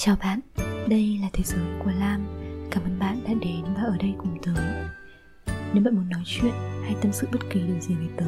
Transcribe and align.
Chào 0.00 0.16
bạn, 0.20 0.40
đây 0.88 1.18
là 1.22 1.28
Thế 1.32 1.44
giới 1.44 1.60
của 1.84 1.90
Lam. 1.98 2.26
Cảm 2.70 2.84
ơn 2.84 2.98
bạn 2.98 3.20
đã 3.24 3.34
đến 3.34 3.64
và 3.64 3.82
ở 3.82 3.96
đây 3.98 4.14
cùng 4.18 4.38
tớ. 4.42 4.52
Nếu 5.46 5.84
bạn 5.84 5.94
muốn 5.94 6.08
nói 6.08 6.22
chuyện 6.24 6.52
hay 6.82 6.96
tâm 7.02 7.12
sự 7.12 7.28
bất 7.32 7.38
kỳ 7.50 7.60
điều 7.60 7.80
gì 7.80 7.94
với 7.94 8.08
tớ 8.16 8.26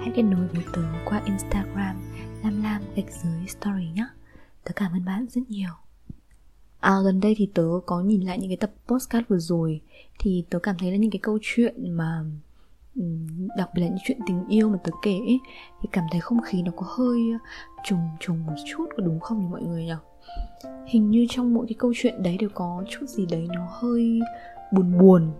Hãy 0.00 0.12
kết 0.14 0.22
nối 0.22 0.46
với 0.46 0.64
tớ 0.72 0.82
qua 1.04 1.22
Instagram 1.24 1.96
Lam 2.44 2.62
Lam 2.62 2.82
gạch 2.96 3.12
dưới 3.22 3.46
story 3.46 3.90
nhé. 3.94 4.06
Tớ 4.64 4.70
cảm 4.76 4.92
ơn 4.92 5.04
bạn 5.04 5.26
rất 5.30 5.40
nhiều. 5.48 5.70
À 6.80 6.94
gần 7.04 7.20
đây 7.20 7.34
thì 7.38 7.50
tớ 7.54 7.68
có 7.86 8.00
nhìn 8.00 8.20
lại 8.20 8.38
những 8.38 8.50
cái 8.50 8.56
tập 8.56 8.70
postcard 8.86 9.28
vừa 9.28 9.38
rồi. 9.38 9.80
Thì 10.18 10.44
tớ 10.50 10.58
cảm 10.58 10.76
thấy 10.78 10.90
là 10.90 10.96
những 10.96 11.10
cái 11.10 11.20
câu 11.22 11.38
chuyện 11.42 11.90
mà 11.96 12.24
đặc 13.56 13.70
biệt 13.74 13.82
là 13.82 13.88
những 13.88 13.98
chuyện 14.04 14.18
tình 14.26 14.48
yêu 14.48 14.68
mà 14.68 14.78
tớ 14.84 14.90
kể 15.02 15.18
ấy, 15.18 15.40
thì 15.82 15.88
cảm 15.92 16.04
thấy 16.10 16.20
không 16.20 16.42
khí 16.42 16.62
nó 16.62 16.72
có 16.76 16.86
hơi 16.88 17.18
trùng 17.84 18.08
trùng 18.20 18.46
một 18.46 18.54
chút 18.66 18.86
có 18.96 19.02
đúng 19.02 19.20
không 19.20 19.40
thì 19.40 19.46
mọi 19.48 19.62
người 19.62 19.84
nhỉ? 19.84 19.94
Hình 20.86 21.10
như 21.10 21.26
trong 21.30 21.54
mỗi 21.54 21.66
cái 21.68 21.74
câu 21.78 21.92
chuyện 21.96 22.22
đấy 22.22 22.36
đều 22.40 22.50
có 22.54 22.84
chút 22.88 23.06
gì 23.06 23.26
đấy 23.26 23.48
nó 23.54 23.66
hơi 23.70 24.20
buồn 24.72 24.98
buồn. 24.98 25.30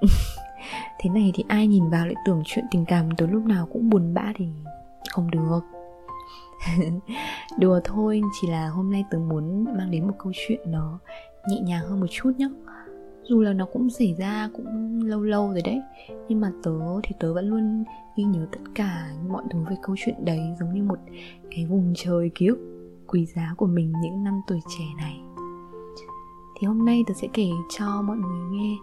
Thế 0.98 1.10
này 1.10 1.32
thì 1.34 1.44
ai 1.48 1.66
nhìn 1.66 1.90
vào 1.90 2.06
lại 2.06 2.14
tưởng 2.26 2.42
chuyện 2.44 2.64
tình 2.70 2.84
cảm 2.84 3.08
từ 3.16 3.26
lúc 3.26 3.44
nào 3.44 3.68
cũng 3.72 3.90
buồn 3.90 4.14
bã 4.14 4.32
thì 4.36 4.48
không 5.10 5.30
được. 5.30 5.60
Đùa 7.58 7.80
thôi, 7.84 8.22
chỉ 8.40 8.48
là 8.48 8.68
hôm 8.68 8.92
nay 8.92 9.04
tớ 9.10 9.18
muốn 9.18 9.64
mang 9.64 9.90
đến 9.90 10.06
một 10.06 10.14
câu 10.18 10.32
chuyện 10.34 10.60
nó 10.72 10.98
nhẹ 11.48 11.60
nhàng 11.60 11.88
hơn 11.88 12.00
một 12.00 12.06
chút 12.10 12.32
nhé 12.38 12.48
dù 13.30 13.40
là 13.40 13.52
nó 13.52 13.66
cũng 13.72 13.90
xảy 13.90 14.14
ra 14.18 14.50
cũng 14.52 15.00
lâu 15.04 15.20
lâu 15.20 15.48
rồi 15.48 15.62
đấy, 15.64 15.80
nhưng 16.28 16.40
mà 16.40 16.52
tớ 16.62 16.70
thì 17.02 17.14
tớ 17.18 17.34
vẫn 17.34 17.48
luôn 17.48 17.84
ghi 18.16 18.24
nhớ 18.24 18.46
tất 18.52 18.58
cả 18.74 19.10
mọi 19.28 19.42
thứ 19.50 19.58
về 19.70 19.76
câu 19.82 19.96
chuyện 19.98 20.24
đấy 20.24 20.40
giống 20.60 20.74
như 20.74 20.82
một 20.82 20.98
cái 21.50 21.66
vùng 21.66 21.92
trời 21.96 22.30
ký 22.34 22.46
ức 22.46 22.79
quý 23.12 23.26
giá 23.26 23.54
của 23.56 23.66
mình 23.66 23.92
những 24.02 24.24
năm 24.24 24.40
tuổi 24.46 24.60
trẻ 24.68 24.84
này. 24.96 25.20
Thì 26.54 26.66
hôm 26.66 26.84
nay 26.84 27.04
tớ 27.06 27.14
sẽ 27.14 27.28
kể 27.32 27.48
cho 27.68 28.02
mọi 28.02 28.16
người 28.16 28.40
nghe 28.50 28.76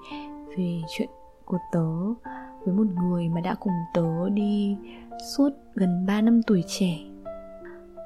về 0.57 0.81
chuyện 0.89 1.09
của 1.45 1.57
tớ 1.71 1.89
với 2.65 2.73
một 2.75 2.87
người 3.03 3.29
mà 3.29 3.41
đã 3.41 3.55
cùng 3.59 3.73
tớ 3.93 4.29
đi 4.29 4.77
suốt 5.35 5.49
gần 5.75 6.05
3 6.05 6.21
năm 6.21 6.41
tuổi 6.47 6.63
trẻ. 6.67 6.97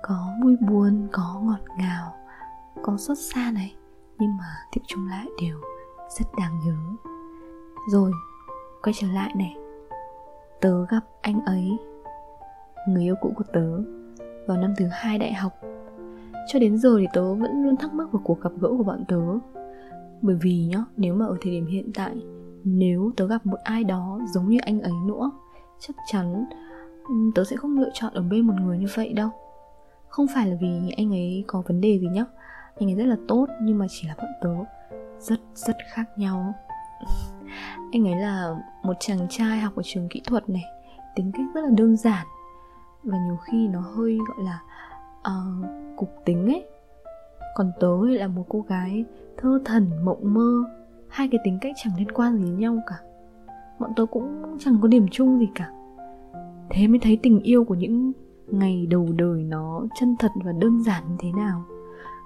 Có 0.04 0.34
vui 0.44 0.56
buồn, 0.70 1.08
có 1.12 1.42
ngọt 1.44 1.76
ngào, 1.78 2.14
có 2.84 2.98
xót 2.98 3.18
xa 3.18 3.52
này, 3.52 3.76
nhưng 4.20 4.38
mà 4.38 4.46
tiệu 4.72 4.84
chung 4.88 5.08
lại 5.08 5.26
đều 5.42 5.62
rất 6.20 6.26
đáng 6.38 6.60
nhớ. 6.66 6.78
Rồi, 7.92 8.12
quay 8.84 8.94
trở 8.96 9.08
lại 9.08 9.34
này. 9.36 9.56
Tớ 10.62 10.86
gặp 10.86 11.02
anh 11.22 11.42
ấy, 11.46 11.78
người 12.88 13.04
yêu 13.04 13.16
cũ 13.22 13.34
của 13.36 13.44
tớ, 13.54 13.82
vào 14.48 14.58
năm 14.58 14.74
thứ 14.78 14.86
hai 14.92 15.18
đại 15.18 15.34
học 15.34 15.54
cho 16.54 16.60
đến 16.60 16.78
giờ 16.78 16.96
thì 17.00 17.08
tớ 17.14 17.34
vẫn 17.34 17.64
luôn 17.64 17.78
thắc 17.78 17.94
mắc 17.94 18.14
về 18.14 18.20
cuộc 18.24 18.42
gặp 18.42 18.52
gỡ 18.60 18.70
của 18.78 18.84
bọn 18.84 19.04
tớ. 19.08 19.22
Bởi 20.22 20.36
vì 20.42 20.66
nhá, 20.66 20.84
nếu 20.98 21.16
mà 21.16 21.26
ở 21.26 21.38
thời 21.42 21.52
điểm 21.52 21.66
hiện 21.66 21.92
tại, 21.94 22.16
nếu 22.64 23.12
tớ 23.18 23.28
gặp 23.28 23.46
một 23.46 23.58
ai 23.64 23.84
đó 23.84 24.20
giống 24.34 24.50
như 24.50 24.58
anh 24.62 24.82
ấy 24.82 24.94
nữa, 25.06 25.32
chắc 25.80 25.96
chắn 26.08 26.46
tớ 27.36 27.44
sẽ 27.44 27.56
không 27.56 27.80
lựa 27.80 27.90
chọn 27.94 28.14
ở 28.14 28.22
bên 28.22 28.42
một 28.42 28.54
người 28.62 28.78
như 28.78 28.88
vậy 28.96 29.14
đâu. 29.14 29.30
Không 30.08 30.26
phải 30.36 30.48
là 30.48 30.56
vì 30.62 30.94
anh 30.98 31.12
ấy 31.12 31.44
có 31.48 31.64
vấn 31.68 31.82
đề 31.82 32.00
gì 32.00 32.08
nhá. 32.08 32.26
Anh 32.80 32.90
ấy 32.90 32.96
rất 32.96 33.06
là 33.06 33.18
tốt, 33.28 33.48
nhưng 33.62 33.78
mà 33.78 33.86
chỉ 33.90 34.08
là 34.08 34.16
bọn 34.18 34.32
tớ 34.42 34.56
rất 35.20 35.40
rất 35.54 35.76
khác 35.94 36.06
nhau. 36.18 36.54
Anh 37.92 38.08
ấy 38.08 38.16
là 38.16 38.56
một 38.84 38.94
chàng 39.00 39.28
trai 39.30 39.60
học 39.60 39.76
ở 39.76 39.84
trường 39.86 40.10
kỹ 40.10 40.22
thuật 40.26 40.50
này, 40.50 40.64
tính 41.16 41.32
cách 41.32 41.46
rất 41.56 41.62
là 41.62 41.70
đơn 41.70 41.98
giản. 41.98 42.28
Và 43.04 43.18
nhiều 43.18 43.38
khi 43.38 43.68
nó 43.68 43.80
hơi, 43.80 44.18
gọi 44.28 44.46
là 44.46 44.60
uh, 45.28 45.66
cục 45.98 46.10
tính 46.26 46.46
ấy. 46.46 46.66
Còn 47.56 47.72
tớ 47.80 48.06
là 48.06 48.28
một 48.28 48.46
cô 48.50 48.66
gái 48.68 49.06
thơ 49.38 49.62
thần 49.66 50.06
mộng 50.06 50.34
mơ. 50.34 50.64
Hai 51.08 51.28
cái 51.28 51.40
tính 51.44 51.58
cách 51.62 51.76
chẳng 51.84 51.94
liên 51.98 52.12
quan 52.12 52.38
gì 52.38 52.44
đến 52.44 52.60
nhau 52.60 52.78
cả. 52.88 52.96
Bọn 53.80 53.92
tớ 53.96 54.06
cũng 54.06 54.58
chẳng 54.60 54.78
có 54.82 54.88
điểm 54.88 55.06
chung 55.12 55.40
gì 55.40 55.50
cả. 55.56 55.72
Thế 56.70 56.88
mới 56.88 57.00
thấy 57.00 57.20
tình 57.24 57.40
yêu 57.40 57.64
của 57.64 57.76
những 57.76 58.12
ngày 58.48 58.88
đầu 58.90 59.08
đời 59.16 59.44
nó 59.44 59.86
chân 60.00 60.16
thật 60.20 60.32
và 60.44 60.52
đơn 60.52 60.84
giản 60.84 61.04
như 61.10 61.16
thế 61.20 61.32
nào. 61.32 61.64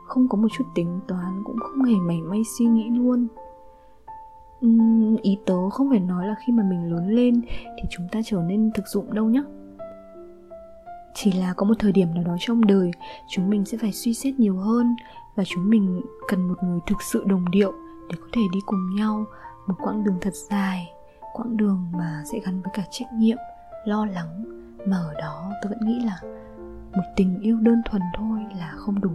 Không 0.07 0.27
có 0.27 0.37
một 0.37 0.47
chút 0.57 0.63
tính 0.75 0.99
toán 1.07 1.43
cũng 1.43 1.57
không 1.59 1.83
hề 1.83 1.95
mảy 1.95 2.21
may 2.21 2.41
suy 2.57 2.65
nghĩ 2.65 2.89
luôn. 2.89 3.27
Uhm, 4.65 5.15
ý 5.21 5.37
tớ 5.45 5.69
không 5.69 5.89
phải 5.89 5.99
nói 5.99 6.27
là 6.27 6.35
khi 6.45 6.53
mà 6.53 6.63
mình 6.69 6.91
lớn 6.91 7.09
lên 7.09 7.41
thì 7.65 7.83
chúng 7.89 8.07
ta 8.11 8.19
trở 8.25 8.41
nên 8.41 8.71
thực 8.75 8.87
dụng 8.87 9.13
đâu 9.13 9.25
nhé 9.25 9.43
chỉ 11.15 11.31
là 11.31 11.53
có 11.53 11.65
một 11.65 11.73
thời 11.79 11.91
điểm 11.91 12.13
nào 12.13 12.23
đó 12.23 12.35
trong 12.39 12.65
đời, 12.65 12.91
chúng 13.27 13.49
mình 13.49 13.65
sẽ 13.65 13.77
phải 13.77 13.91
suy 13.91 14.13
xét 14.13 14.39
nhiều 14.39 14.57
hơn 14.57 14.95
và 15.35 15.43
chúng 15.47 15.69
mình 15.69 16.01
cần 16.27 16.47
một 16.47 16.55
người 16.63 16.79
thực 16.87 17.01
sự 17.01 17.23
đồng 17.25 17.51
điệu 17.51 17.73
để 18.09 18.17
có 18.21 18.27
thể 18.33 18.41
đi 18.53 18.59
cùng 18.65 18.95
nhau 18.95 19.25
một 19.67 19.75
quãng 19.83 20.03
đường 20.03 20.17
thật 20.21 20.33
dài, 20.33 20.91
quãng 21.33 21.57
đường 21.57 21.87
mà 21.97 22.23
sẽ 22.31 22.39
gắn 22.45 22.61
với 22.61 22.71
cả 22.73 22.83
trách 22.91 23.13
nhiệm, 23.13 23.37
lo 23.85 24.05
lắng. 24.05 24.45
Mà 24.87 24.97
ở 24.97 25.13
đó 25.19 25.51
tôi 25.61 25.69
vẫn 25.69 25.87
nghĩ 25.87 25.99
là 26.05 26.19
một 26.95 27.03
tình 27.15 27.39
yêu 27.39 27.57
đơn 27.59 27.81
thuần 27.85 28.01
thôi 28.17 28.39
là 28.57 28.73
không 28.77 29.01
đủ. 29.01 29.11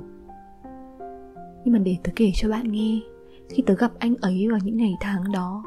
Nhưng 1.64 1.72
mà 1.72 1.78
để 1.78 1.96
tớ 2.04 2.12
kể 2.16 2.30
cho 2.34 2.48
bạn 2.48 2.72
nghe, 2.72 3.00
khi 3.48 3.62
tớ 3.66 3.74
gặp 3.74 3.90
anh 3.98 4.14
ấy 4.20 4.48
vào 4.50 4.58
những 4.62 4.76
ngày 4.76 4.94
tháng 5.00 5.32
đó, 5.32 5.64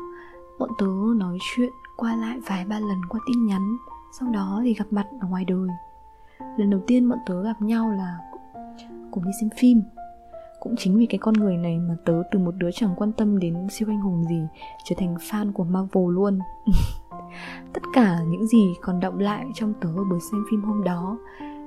bọn 0.60 0.70
tớ 0.78 0.88
nói 1.16 1.38
chuyện 1.56 1.72
qua 1.98 2.16
lại 2.16 2.40
vài 2.48 2.66
ba 2.66 2.80
lần 2.80 3.06
qua 3.10 3.20
tin 3.28 3.46
nhắn, 3.46 3.78
sau 4.20 4.30
đó 4.30 4.62
thì 4.64 4.74
gặp 4.74 4.86
mặt 4.92 5.06
ở 5.22 5.28
ngoài 5.28 5.46
đời 5.46 5.68
lần 6.58 6.70
đầu 6.70 6.82
tiên 6.88 7.10
bọn 7.10 7.20
tớ 7.26 7.44
gặp 7.44 7.62
nhau 7.62 7.92
là 7.92 8.18
cùng 9.12 9.26
đi 9.26 9.32
xem 9.42 9.50
phim. 9.58 9.82
Cũng 10.60 10.76
chính 10.78 10.98
vì 10.98 11.06
cái 11.06 11.18
con 11.18 11.34
người 11.34 11.58
này 11.58 11.80
mà 11.80 11.96
tớ 12.06 12.14
từ 12.32 12.40
một 12.40 12.56
đứa 12.58 12.72
chẳng 12.72 12.94
quan 12.98 13.12
tâm 13.12 13.40
đến 13.40 13.68
siêu 13.70 13.88
anh 13.92 14.02
hùng 14.02 14.24
gì 14.30 14.42
trở 14.84 14.96
thành 15.00 15.16
fan 15.16 15.52
của 15.54 15.64
Marvel 15.64 16.04
luôn. 16.10 16.40
Tất 17.74 17.82
cả 17.94 18.20
những 18.28 18.48
gì 18.48 18.74
còn 18.82 19.00
động 19.00 19.20
lại 19.20 19.46
trong 19.56 19.74
tớ 19.82 19.90
bởi 19.96 20.06
buổi 20.10 20.20
xem 20.32 20.44
phim 20.52 20.62
hôm 20.62 20.84
đó, 20.84 21.18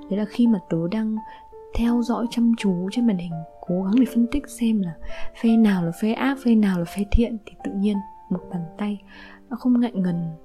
đấy 0.09 0.19
là 0.19 0.25
khi 0.25 0.47
mà 0.47 0.59
tớ 0.69 0.77
đang 0.91 1.15
theo 1.75 2.01
dõi 2.01 2.25
chăm 2.29 2.53
chú 2.57 2.89
trên 2.91 3.07
màn 3.07 3.17
hình, 3.17 3.31
cố 3.67 3.83
gắng 3.83 3.95
để 3.99 4.05
phân 4.13 4.27
tích 4.31 4.49
xem 4.49 4.81
là 4.81 4.93
phe 5.41 5.57
nào 5.57 5.83
là 5.83 5.91
phe 6.01 6.13
ác, 6.13 6.37
phe 6.45 6.55
nào 6.55 6.79
là 6.79 6.85
phe 6.85 7.03
thiện, 7.11 7.37
thì 7.45 7.53
tự 7.63 7.71
nhiên 7.71 7.97
một 8.29 8.39
bàn 8.51 8.61
tay 8.77 9.01
nó 9.49 9.57
không 9.57 9.79
ngại 9.79 9.91
ngần 9.93 10.35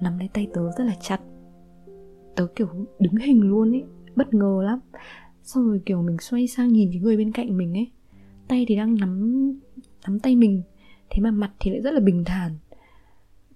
nắm 0.00 0.18
lấy 0.18 0.28
tay 0.32 0.46
tớ 0.54 0.70
rất 0.78 0.84
là 0.84 0.94
chặt 1.00 1.20
tớ 2.38 2.46
kiểu 2.56 2.68
đứng 2.98 3.16
hình 3.16 3.42
luôn 3.42 3.72
ấy 3.72 3.84
bất 4.16 4.34
ngờ 4.34 4.60
lắm. 4.64 4.80
Xong 5.42 5.66
rồi 5.66 5.80
kiểu 5.86 6.02
mình 6.02 6.16
xoay 6.20 6.46
sang 6.46 6.68
nhìn 6.68 6.90
cái 6.92 7.00
người 7.00 7.16
bên 7.16 7.32
cạnh 7.32 7.56
mình 7.56 7.74
ấy, 7.74 7.90
tay 8.48 8.64
thì 8.68 8.76
đang 8.76 8.94
nắm 8.94 9.52
nắm 10.06 10.20
tay 10.20 10.36
mình, 10.36 10.62
thế 11.10 11.22
mà 11.22 11.30
mặt 11.30 11.50
thì 11.60 11.70
lại 11.70 11.80
rất 11.80 11.94
là 11.94 12.00
bình 12.00 12.24
thản. 12.26 12.52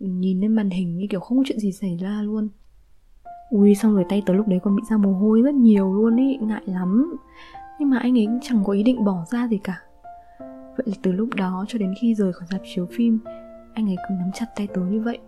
Nhìn 0.01 0.41
lên 0.41 0.55
màn 0.55 0.71
hình 0.71 0.99
như 0.99 1.07
kiểu 1.11 1.21
không 1.21 1.39
có 1.39 1.45
chuyện 1.47 1.59
gì 1.59 1.73
xảy 1.73 1.97
ra 1.97 2.23
luôn. 2.23 2.49
Ui, 3.51 3.75
xong 3.75 3.95
rồi 3.95 4.05
tay 4.09 4.23
tớ 4.27 4.35
lúc 4.35 4.49
đấy 4.49 4.61
còn 4.63 4.77
bị 4.77 4.83
ra 4.91 4.97
mồ 4.97 5.13
hôi 5.13 5.43
rất 5.43 5.55
nhiều 5.55 5.95
luôn 5.95 6.21
ấy 6.21 6.39
ngại 6.41 6.63
lắm. 6.67 7.17
Nhưng 7.81 7.91
mà 7.91 7.99
anh 7.99 8.19
ấy 8.19 8.27
chẳng 8.43 8.65
có 8.65 8.73
ý 8.73 8.83
định 8.83 9.05
bỏ 9.05 9.25
ra 9.31 9.49
gì 9.49 9.59
cả. 9.65 9.81
Vậy 10.77 10.87
là 10.87 10.95
từ 11.03 11.13
lúc 11.13 11.29
đó 11.37 11.65
cho 11.69 11.79
đến 11.79 11.95
khi 12.01 12.15
rời 12.15 12.33
khỏi 12.33 12.49
dạp 12.51 12.61
chiếu 12.75 12.87
phim, 12.87 13.19
anh 13.75 13.89
ấy 13.89 13.97
cứ 14.09 14.15
nắm 14.15 14.31
chặt 14.35 14.47
tay 14.57 14.69
tớ 14.75 14.81
như 14.81 15.01
vậy 15.01 15.19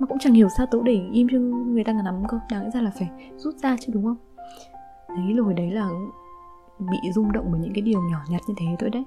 mà 0.00 0.06
cũng 0.06 0.18
chẳng 0.18 0.34
hiểu 0.34 0.48
sao 0.56 0.66
tớ 0.66 0.78
để 0.84 1.00
im 1.12 1.26
cho 1.32 1.38
người 1.38 1.84
ta 1.84 1.92
nắm 1.92 2.22
cơ. 2.28 2.38
Đáng 2.50 2.62
lẽ 2.64 2.70
ra 2.70 2.80
là 2.80 2.90
phải 2.98 3.10
rút 3.36 3.54
ra 3.56 3.76
chứ, 3.80 3.92
đúng 3.92 4.04
không? 4.04 4.16
Đấy 5.08 5.34
rồi 5.36 5.54
đấy 5.54 5.70
là 5.70 5.90
bị 6.78 7.12
rung 7.12 7.32
động 7.32 7.46
bởi 7.52 7.60
những 7.60 7.72
cái 7.74 7.82
điều 7.82 8.00
nhỏ 8.10 8.18
nhặt 8.28 8.40
như 8.48 8.54
thế 8.56 8.66
thôi 8.78 8.90
đấy. 8.90 9.04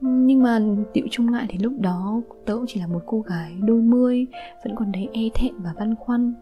Nhưng 0.00 0.42
mà 0.42 0.60
tiệu 0.92 1.06
chung 1.10 1.28
lại 1.28 1.46
thì 1.48 1.58
lúc 1.58 1.72
đó 1.78 2.20
tớ 2.46 2.54
cũng 2.54 2.64
chỉ 2.68 2.80
là 2.80 2.86
một 2.86 3.00
cô 3.06 3.20
gái 3.20 3.56
đôi 3.60 3.82
mươi, 3.82 4.26
vẫn 4.64 4.76
còn 4.76 4.92
thấy 4.92 5.08
e 5.12 5.22
thẹn 5.34 5.54
và 5.58 5.74
băn 5.78 5.94
khoăn. 5.94 6.34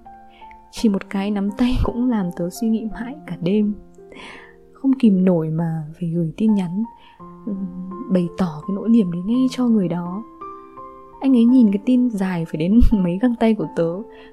Chỉ 0.70 0.88
một 0.88 1.10
cái 1.10 1.30
nắm 1.30 1.50
tay 1.50 1.74
cũng 1.84 2.10
làm 2.10 2.30
tớ 2.36 2.50
suy 2.50 2.68
nghĩ 2.68 2.88
mãi 2.92 3.14
cả 3.26 3.36
đêm. 3.40 3.74
Không 4.72 4.92
kìm 4.98 5.24
nổi 5.24 5.48
mà 5.48 5.82
phải 6.00 6.08
gửi 6.08 6.32
tin 6.36 6.54
nhắn 6.54 6.82
ừ, 7.46 7.52
bày 8.10 8.28
tỏ 8.38 8.62
cái 8.68 8.74
nỗi 8.74 8.88
niềm 8.88 9.12
đấy 9.12 9.22
ngay 9.26 9.46
cho 9.50 9.66
người 9.66 9.88
đó 9.88 10.22
anh 11.22 11.36
ấy 11.36 11.44
nhìn 11.44 11.72
cái 11.72 11.82
tin 11.86 12.10
dài 12.10 12.44
phải 12.44 12.58
đến 12.58 12.80
mấy 12.92 13.18
găng 13.22 13.34
tay 13.34 13.54
của 13.54 13.68
tớ 13.76 13.92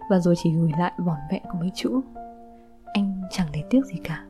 và 0.09 0.19
rồi 0.19 0.35
chỉ 0.43 0.51
gửi 0.51 0.71
lại 0.79 0.91
vỏn 0.97 1.17
vẹn 1.31 1.41
có 1.47 1.59
mấy 1.59 1.71
chữ. 1.75 2.01
Anh 2.93 3.21
chẳng 3.31 3.47
thấy 3.53 3.63
tiếc 3.69 3.85
gì 3.85 3.95
cả. 4.03 4.25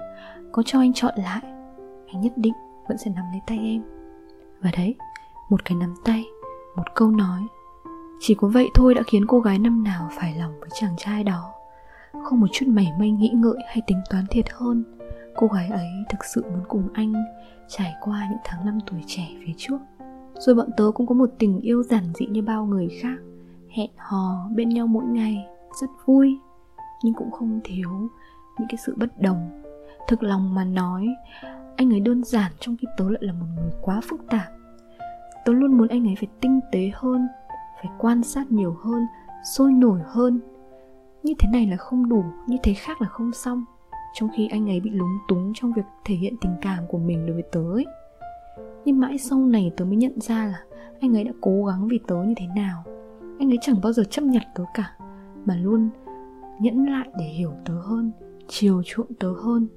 Có 0.52 0.64
cho 0.66 0.80
anh 0.80 0.94
chọn 0.94 1.14
lại, 1.18 1.42
anh 2.08 2.22
nhất 2.22 2.34
định 2.36 2.54
vẫn 2.88 2.98
sẽ 2.98 3.12
nắm 3.16 3.26
lấy 3.32 3.42
tay 3.48 3.58
em. 3.58 3.82
Và 4.62 4.72
đấy, 4.78 4.96
một 5.50 5.66
cái 5.66 5.78
nắm 5.78 5.96
tay, 6.06 6.26
một 6.76 6.84
câu 6.96 7.12
nói. 7.12 7.42
Chỉ 8.20 8.36
có 8.36 8.48
vậy 8.48 8.68
thôi 8.76 8.94
đã 8.94 9.02
khiến 9.12 9.26
cô 9.28 9.40
gái 9.40 9.60
năm 9.60 9.84
nào 9.84 10.10
phải 10.12 10.36
lòng 10.40 10.60
với 10.60 10.70
chàng 10.74 10.96
trai 10.98 11.24
đó. 11.24 11.52
Không 12.24 12.40
một 12.40 12.48
chút 12.52 12.66
mảy 12.68 12.88
may 13.00 13.12
nghĩ 13.12 13.32
ngợi 13.36 13.58
hay 13.68 13.82
tính 13.88 14.02
toán 14.10 14.26
thiệt 14.30 14.46
hơn, 14.54 14.84
cô 15.36 15.48
gái 15.48 15.70
ấy 15.70 15.90
thực 16.10 16.26
sự 16.26 16.44
muốn 16.44 16.64
cùng 16.68 16.88
anh 16.94 17.14
trải 17.68 17.94
qua 18.02 18.28
những 18.30 18.40
tháng 18.44 18.66
năm 18.66 18.80
tuổi 18.88 19.04
trẻ 19.08 19.28
phía 19.46 19.54
trước 19.58 19.78
rồi 20.39 20.56
bọn 20.56 20.69
tớ 20.77 20.91
cũng 20.95 21.07
có 21.07 21.15
một 21.15 21.30
tình 21.39 21.62
yêu 21.62 21.83
giản 21.83 22.03
dị 22.15 22.25
như 22.25 22.41
bao 22.41 22.65
người 22.65 22.89
khác. 23.01 23.18
Hẹn 23.69 23.89
hò 23.97 24.50
bên 24.56 24.69
nhau 24.69 24.88
mỗi 24.88 25.03
ngày, 25.03 25.45
rất 25.81 25.88
vui. 26.06 26.39
Nhưng 27.03 27.13
cũng 27.13 27.31
không 27.31 27.59
thiếu 27.63 27.89
những 28.59 28.68
cái 28.69 28.77
sự 28.86 28.94
bất 28.97 29.21
đồng. 29.21 29.62
Thực 30.07 30.24
lòng 30.24 30.56
mà 30.56 30.65
nói, 30.65 31.07
anh 31.75 31.94
ấy 31.94 32.00
đơn 32.00 32.24
giản 32.24 32.51
trong 32.59 32.77
khi 32.77 32.88
tớ 32.97 33.09
lại 33.09 33.21
là 33.24 33.33
một 33.33 33.45
người 33.56 33.71
quá 33.81 34.01
phức 34.03 34.27
tạp. 34.30 34.47
Tớ 35.45 35.53
luôn 35.53 35.77
muốn 35.77 35.88
anh 35.88 36.07
ấy 36.07 36.15
phải 36.15 36.27
tinh 36.41 36.59
tế 36.71 36.91
hơn, 36.94 37.27
phải 37.75 37.91
quan 37.97 38.24
sát 38.24 38.51
nhiều 38.51 38.77
hơn, 38.83 39.07
sôi 39.56 39.71
nổi 39.71 40.00
hơn. 40.06 40.39
Như 41.24 41.33
thế 41.39 41.50
này 41.53 41.68
là 41.68 41.77
không 41.77 42.09
đủ, 42.09 42.24
như 42.47 42.57
thế 42.63 42.74
khác 42.74 43.01
là 43.01 43.07
không 43.07 43.31
xong. 43.33 43.65
Trong 44.13 44.30
khi 44.36 44.47
anh 44.47 44.69
ấy 44.69 44.80
bị 44.80 44.89
lúng 44.89 45.18
túng 45.27 45.51
trong 45.56 45.74
việc 45.74 45.86
thể 46.06 46.15
hiện 46.15 46.36
tình 46.41 46.56
cảm 46.62 46.83
của 46.88 46.97
mình 46.97 47.25
đối 47.25 47.33
với 47.33 47.44
tớ 47.51 47.62
ấy 47.62 47.86
nhưng 48.86 49.00
mãi 49.00 49.18
sau 49.18 49.40
này 49.40 49.72
tớ 49.78 49.86
mới 49.86 49.96
nhận 49.96 50.22
ra 50.22 50.46
là 50.46 50.64
anh 51.00 51.18
ấy 51.18 51.24
đã 51.24 51.31
cố 51.42 51.66
gắng 51.66 51.88
vì 51.88 52.00
tớ 52.08 52.16
như 52.16 52.34
thế 52.38 52.46
nào. 52.56 52.84
Anh 53.40 53.52
ấy 53.52 53.58
chẳng 53.62 53.81
bao 53.84 53.94
giờ 53.94 54.04
chấp 54.10 54.22
nhận 54.22 54.44
tớ 54.56 54.64
cả 54.74 54.96
mà 55.46 55.56
luôn 55.56 55.90
nhẫn 56.60 56.86
lại 56.90 57.10
để 57.20 57.26
hiểu 57.26 57.52
tớ 57.66 57.74
hơn 57.74 58.12
chiều 58.48 58.84
chuộng 58.86 59.14
tớ 59.20 59.34
hơn. 59.44 59.68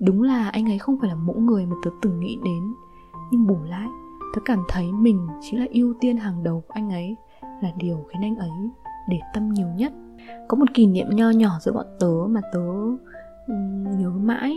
Đúng 0.00 0.22
là 0.22 0.48
anh 0.48 0.66
ấy 0.70 0.78
không 0.78 0.98
phải 1.00 1.08
là 1.08 1.16
mẫu 1.16 1.40
người 1.40 1.66
mà 1.66 1.76
tớ 1.84 1.90
từng 2.02 2.20
nghĩ 2.20 2.38
đến 2.44 2.62
nhưng 3.30 3.46
bù 3.46 3.56
lại 3.68 3.88
tớ 4.34 4.40
cảm 4.44 4.64
thấy 4.68 4.92
mình 4.92 5.26
chính 5.40 5.60
là 5.60 5.66
ưu 5.70 5.94
tiên 6.00 6.16
hàng 6.16 6.42
đầu 6.42 6.60
của 6.60 6.72
anh 6.74 6.90
ấy 6.90 7.16
là 7.62 7.72
điều 7.76 8.06
khiến 8.08 8.22
anh 8.22 8.36
ấy 8.36 8.50
để 9.08 9.20
tâm 9.34 9.48
nhiều 9.48 9.68
nhất. 9.76 9.92
Có 10.48 10.56
một 10.56 10.74
kỷ 10.74 10.86
niệm 10.86 11.06
nho 11.10 11.30
nhỏ 11.30 11.50
giữa 11.60 11.72
bọn 11.72 11.86
tớ 12.00 12.12
mà 12.28 12.40
tớ 12.52 12.60
um, 13.46 13.98
nhớ 13.98 14.10
mãi 14.10 14.56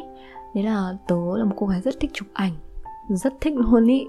đấy 0.55 0.63
là 0.63 0.97
tớ 1.07 1.15
là 1.37 1.45
một 1.45 1.55
cô 1.57 1.67
gái 1.67 1.81
rất 1.81 1.99
thích 1.99 2.11
chụp 2.13 2.27
ảnh 2.33 2.53
rất 3.15 3.33
thích 3.41 3.53
luôn 3.57 3.87
ý. 3.87 4.07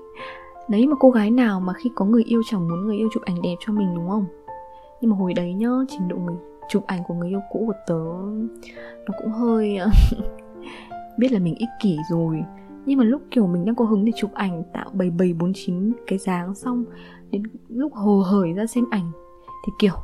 Đấy, 0.68 0.86
mà 0.86 0.96
cô 1.00 1.10
gái 1.10 1.30
nào 1.30 1.60
mà 1.60 1.72
khi 1.72 1.90
có 1.94 2.04
người 2.04 2.24
yêu 2.24 2.42
chẳng 2.46 2.68
muốn 2.68 2.86
người 2.86 2.96
yêu 2.96 3.08
chụp 3.12 3.22
ảnh 3.22 3.42
đẹp 3.42 3.54
cho 3.60 3.72
mình, 3.72 3.94
đúng 3.94 4.08
không? 4.08 4.26
Nhưng 5.00 5.10
mà 5.10 5.16
hồi 5.16 5.34
đấy 5.34 5.54
nhá, 5.54 5.68
trình 5.88 6.08
độ 6.08 6.16
người 6.16 6.36
chụp 6.68 6.86
ảnh 6.86 7.04
của 7.08 7.14
người 7.14 7.28
yêu 7.28 7.40
cũ 7.50 7.64
của 7.66 7.72
tớ 7.86 8.04
nó 9.06 9.14
cũng 9.18 9.32
hơi 9.32 9.76
ờ, 9.76 9.90
biết 11.18 11.32
là 11.32 11.38
mình 11.38 11.54
ích 11.54 11.68
kỷ 11.80 11.98
rồi. 12.10 12.44
Nhưng 12.86 12.98
mà 12.98 13.04
lúc 13.04 13.22
kiểu 13.30 13.46
mình 13.46 13.64
đang 13.64 13.74
có 13.74 13.84
hứng 13.84 14.04
để 14.04 14.12
chụp 14.16 14.32
ảnh, 14.34 14.62
tạo 14.72 14.90
bảy 14.92 15.10
bảy 15.10 15.32
bốn 15.32 15.52
chín 15.54 15.92
cái 16.06 16.18
dáng 16.18 16.54
xong, 16.54 16.84
đến 17.30 17.42
lúc 17.68 17.94
hồ 17.94 18.20
hởi 18.20 18.52
ra 18.52 18.66
xem 18.66 18.84
ảnh, 18.90 19.12
thì 19.66 19.72
kiểu 19.78 19.94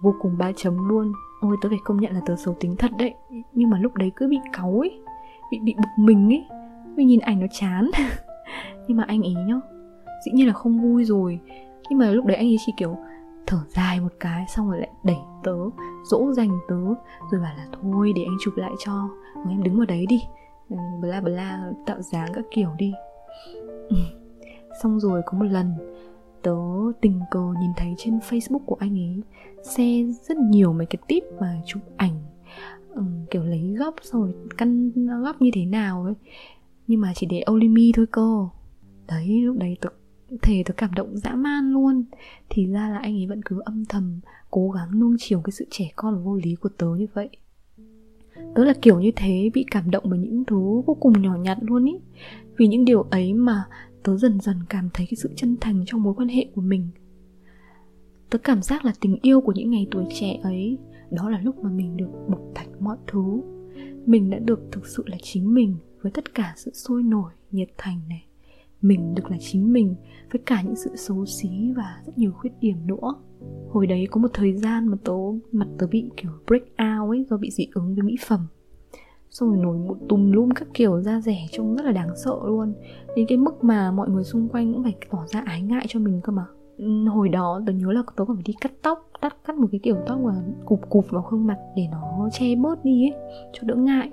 vô 0.00 0.14
cùng 0.20 0.38
ba 0.38 0.52
chấm 0.56 0.88
luôn. 0.88 1.12
Ôi, 1.40 1.56
tớ 1.62 1.68
phải 1.68 1.78
công 1.84 2.00
nhận 2.00 2.12
là 2.12 2.20
tớ 2.26 2.36
xấu 2.36 2.54
tính 2.60 2.76
thật 2.76 2.90
đấy. 2.98 3.14
Nhưng 3.52 3.70
mà 3.70 3.78
lúc 3.78 3.94
đấy 3.94 4.12
cứ 4.16 4.28
bị 4.28 4.38
cáu 4.52 4.78
ấy, 4.80 5.00
bị 5.50 5.58
bị 5.58 5.74
bực 5.74 6.04
mình 6.04 6.28
ấy 6.28 6.44
mình 6.96 7.06
nhìn 7.08 7.20
ảnh 7.20 7.40
nó 7.40 7.46
chán, 7.50 7.90
nhưng 8.88 8.96
mà 8.96 9.04
anh 9.08 9.22
ý 9.22 9.34
nhá, 9.34 9.60
dĩ 10.24 10.32
nhiên 10.32 10.46
là 10.46 10.52
không 10.52 10.80
vui 10.80 11.04
rồi. 11.04 11.40
Nhưng 11.90 11.98
mà 11.98 12.10
lúc 12.10 12.26
đấy 12.26 12.36
anh 12.36 12.46
ấy 12.46 12.56
chỉ 12.66 12.72
kiểu 12.76 12.96
thở 13.46 13.58
dài 13.68 14.00
một 14.00 14.12
cái, 14.20 14.44
xong 14.48 14.70
rồi 14.70 14.78
lại 14.78 14.90
đẩy 15.04 15.16
tớ, 15.44 15.56
dỗ 16.04 16.32
dành 16.32 16.50
tớ, 16.68 16.84
rồi 17.30 17.40
bảo 17.40 17.54
là 17.56 17.66
thôi 17.82 18.12
để 18.16 18.22
anh 18.22 18.36
chụp 18.40 18.56
lại 18.56 18.72
cho 18.84 19.08
rồi 19.34 19.46
em 19.50 19.62
đứng 19.62 19.76
vào 19.76 19.86
đấy 19.86 20.06
đi. 20.08 20.22
Ừ, 20.70 20.76
bla 21.00 21.20
bla, 21.20 21.72
tạo 21.86 22.02
dáng 22.02 22.28
các 22.34 22.44
kiểu 22.50 22.70
đi. 22.78 22.92
Ừ. 23.88 23.96
xong 24.82 25.00
rồi 25.00 25.22
có 25.26 25.38
một 25.38 25.44
lần, 25.44 25.72
tớ 26.42 26.56
tình 27.00 27.20
cờ 27.30 27.40
nhìn 27.60 27.70
thấy 27.76 27.94
trên 27.98 28.18
facebook 28.18 28.64
của 28.66 28.76
anh 28.80 28.98
ấy 28.98 29.22
xe 29.62 30.02
rất 30.22 30.36
nhiều 30.36 30.72
mấy 30.72 30.86
cái 30.86 30.98
tip 31.08 31.24
mà 31.40 31.60
chụp 31.66 31.82
ảnh 31.96 32.14
ừ, 32.94 33.02
kiểu 33.30 33.44
lấy 33.44 33.74
góc, 33.78 33.94
xong 34.02 34.22
rồi 34.22 34.34
căn 34.56 34.92
góc 35.22 35.42
như 35.42 35.50
thế 35.54 35.64
nào 35.64 36.04
ấy 36.04 36.14
nhưng 36.86 37.00
mà 37.00 37.12
chỉ 37.14 37.26
để 37.26 37.40
only 37.40 37.68
me 37.68 37.82
thôi 37.94 38.06
cơ. 38.10 38.48
Đấy, 39.08 39.40
lúc 39.42 39.56
đấy 39.58 39.76
tôi, 39.80 39.92
thề 40.42 40.62
tôi 40.66 40.74
cảm 40.76 40.94
động 40.94 41.16
dã 41.16 41.34
man 41.34 41.72
luôn. 41.72 42.04
Thì 42.50 42.66
ra 42.66 42.88
là 42.88 42.98
anh 42.98 43.14
ấy 43.14 43.26
vẫn 43.26 43.42
cứ 43.42 43.60
âm 43.64 43.84
thầm, 43.84 44.20
cố 44.50 44.70
gắng 44.70 45.00
nuông 45.00 45.16
chiều 45.18 45.40
cái 45.40 45.52
sự 45.52 45.66
trẻ 45.70 45.92
con 45.96 46.14
và 46.14 46.20
vô 46.20 46.36
lý 46.36 46.54
của 46.54 46.68
tớ 46.78 46.86
như 46.98 47.06
vậy. 47.14 47.28
Tớ 48.54 48.64
là 48.64 48.74
kiểu 48.82 49.00
như 49.00 49.10
thế, 49.16 49.50
bị 49.54 49.64
cảm 49.70 49.90
động 49.90 50.04
bởi 50.06 50.18
những 50.18 50.44
thứ 50.44 50.56
vô 50.86 50.96
cùng 51.00 51.22
nhỏ 51.22 51.36
nhặt 51.36 51.58
luôn 51.60 51.84
ý. 51.84 51.98
Vì 52.56 52.66
những 52.66 52.84
điều 52.84 53.02
ấy 53.02 53.34
mà 53.34 53.64
tớ 54.02 54.16
dần 54.16 54.40
dần 54.40 54.56
cảm 54.68 54.88
thấy 54.94 55.06
cái 55.06 55.16
sự 55.16 55.30
chân 55.36 55.56
thành 55.60 55.84
trong 55.86 56.02
mối 56.02 56.14
quan 56.14 56.28
hệ 56.28 56.46
của 56.54 56.60
mình. 56.60 56.88
Tớ 58.30 58.38
cảm 58.38 58.62
giác 58.62 58.84
là 58.84 58.92
tình 59.00 59.18
yêu 59.22 59.40
của 59.40 59.52
những 59.52 59.70
ngày 59.70 59.86
tuổi 59.90 60.04
trẻ 60.14 60.40
ấy, 60.42 60.78
đó 61.10 61.30
là 61.30 61.40
lúc 61.40 61.58
mà 61.58 61.70
mình 61.70 61.96
được 61.96 62.08
bộc 62.28 62.40
bạch 62.54 62.68
mọi 62.80 62.96
thứ. 63.06 63.40
Mình 64.06 64.30
đã 64.30 64.38
được 64.38 64.60
thực 64.72 64.86
sự 64.86 65.02
là 65.06 65.16
chính 65.22 65.54
mình 65.54 65.76
với 66.06 66.10
tất 66.10 66.34
cả 66.34 66.52
sự 66.56 66.70
sôi 66.74 67.02
nổi, 67.02 67.32
nhiệt 67.50 67.68
thành 67.78 68.00
này. 68.08 68.24
Mình 68.82 69.14
được 69.14 69.30
là 69.30 69.36
chính 69.40 69.72
mình 69.72 69.94
với 70.32 70.42
cả 70.46 70.62
những 70.62 70.76
sự 70.76 70.96
xấu 70.96 71.26
xí 71.26 71.72
và 71.76 72.02
rất 72.06 72.18
nhiều 72.18 72.32
khuyết 72.32 72.50
điểm 72.60 72.76
nữa. 72.86 73.14
Hồi 73.70 73.86
đấy 73.86 74.06
có 74.10 74.20
một 74.20 74.28
thời 74.32 74.56
gian 74.56 74.88
mà 74.88 74.96
tớ, 75.04 75.12
mặt 75.52 75.68
tớ 75.78 75.86
bị 75.86 76.10
kiểu 76.16 76.30
break 76.46 76.62
out 76.62 77.10
ấy, 77.10 77.26
do 77.30 77.36
bị 77.36 77.50
dị 77.50 77.66
ứng 77.74 77.94
với 77.94 78.02
mỹ 78.02 78.16
phẩm. 78.26 78.46
Xong 79.30 79.48
rồi 79.48 79.58
nổi 79.58 79.76
một 79.76 79.96
tùm 80.08 80.32
lum 80.32 80.50
các 80.50 80.68
kiểu, 80.74 81.00
da 81.00 81.20
rẻ 81.20 81.46
trông 81.52 81.76
rất 81.76 81.84
là 81.84 81.92
đáng 81.92 82.16
sợ 82.24 82.36
luôn. 82.44 82.74
Đến 83.16 83.26
cái 83.28 83.38
mức 83.38 83.64
mà 83.64 83.90
mọi 83.90 84.08
người 84.08 84.24
xung 84.24 84.48
quanh 84.48 84.72
cũng 84.72 84.82
phải 84.82 84.94
tỏ 85.10 85.26
ra 85.26 85.42
ái 85.46 85.62
ngại 85.62 85.84
cho 85.88 86.00
mình 86.00 86.20
cơ 86.24 86.32
mà. 86.32 86.46
Hồi 87.08 87.28
đó 87.28 87.62
tớ 87.66 87.72
nhớ 87.72 87.92
là 87.92 88.02
tớ 88.16 88.24
còn 88.24 88.36
phải 88.36 88.44
đi 88.46 88.54
cắt 88.60 88.72
tóc, 88.82 89.10
cắt 89.20 89.36
cắt 89.44 89.56
một 89.56 89.68
cái 89.72 89.80
kiểu 89.82 89.96
tóc 90.06 90.20
mà 90.20 90.32
cụp 90.64 90.80
cụp 90.90 91.10
vào 91.10 91.22
khuôn 91.22 91.46
mặt 91.46 91.58
để 91.76 91.88
nó 91.90 92.28
che 92.32 92.56
bớt 92.56 92.84
đi 92.84 93.10
ấy, 93.10 93.14
cho 93.52 93.62
đỡ 93.62 93.74
ngại 93.74 94.10